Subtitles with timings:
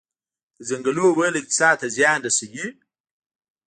[0.57, 2.67] د ځنګلونو وهل اقتصاد ته زیان رسوي؟